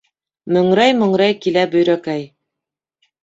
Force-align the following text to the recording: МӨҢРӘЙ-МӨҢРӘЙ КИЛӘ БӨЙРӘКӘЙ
МӨҢРӘЙ-МӨҢРӘЙ 0.55 1.33
КИЛӘ 1.43 1.63
БӨЙРӘКӘЙ 1.75 2.17